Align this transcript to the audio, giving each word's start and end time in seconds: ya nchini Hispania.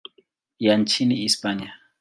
ya 0.59 0.77
nchini 0.77 1.15
Hispania. 1.15 1.73